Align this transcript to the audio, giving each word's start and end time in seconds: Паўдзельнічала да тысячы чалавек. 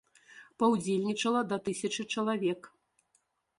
Паўдзельнічала 0.63 1.43
да 1.53 1.59
тысячы 1.69 2.01
чалавек. 2.17 2.61